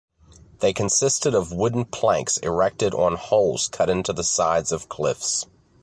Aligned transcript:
They 0.61 0.73
consisted 0.73 1.35
of 1.35 1.51
wooden 1.53 1.85
planks 1.85 2.37
erected 2.37 2.95
on 2.95 3.17
holes 3.17 3.67
cut 3.67 3.87
into 3.87 4.13
the 4.13 4.23
sides 4.23 4.71
of 4.71 4.89
cliffs. 4.89 5.45